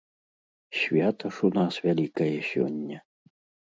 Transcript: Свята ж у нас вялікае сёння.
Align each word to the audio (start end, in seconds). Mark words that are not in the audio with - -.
Свята 0.79 1.27
ж 1.37 1.45
у 1.51 1.53
нас 1.61 1.79
вялікае 1.87 2.35
сёння. 2.53 2.97